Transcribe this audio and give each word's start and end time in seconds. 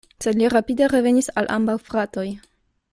Sed 0.25 0.37
li 0.39 0.47
rapide 0.53 0.87
revenis 0.93 1.29
al 1.43 1.51
ambaŭ 1.59 1.79
fratoj. 1.91 2.29